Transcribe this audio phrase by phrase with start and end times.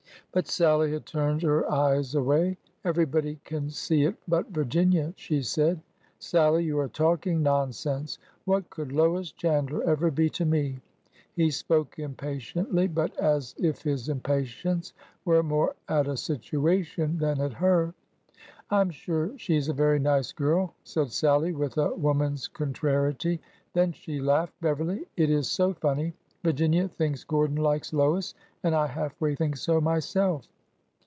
[0.33, 5.81] But Sallie had turned her eyes away.'' Everybody can see it but Virginia," she said."
[6.19, 8.17] Sallie, you are talking nonsense!
[8.45, 10.79] What could Lois Chandler ever be to me?"
[11.35, 14.93] He spoke impatiently, but as if his impatience
[15.25, 17.93] were more at a situation than at her.''
[18.71, 23.41] I 'm sure she 's a very nice girl," said Sallie, with a woman's contrariety.
[23.73, 26.13] Then she laughed." Beverly, it is so funny!
[26.43, 28.33] Virginia thinks Gordon likes Lois.
[28.63, 30.47] And I half way think so myself."